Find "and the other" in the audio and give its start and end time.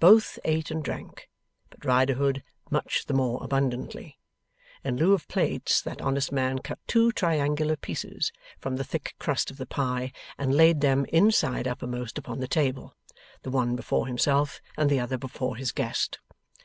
14.76-15.16